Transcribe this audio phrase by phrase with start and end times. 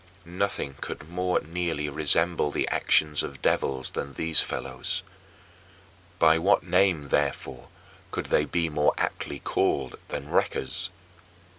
[0.25, 5.03] Nothing could more nearly resemble the actions of devils than these fellows.
[6.17, 7.67] By what name, therefore,
[8.09, 10.89] could they be more aptly called than "wreckers"?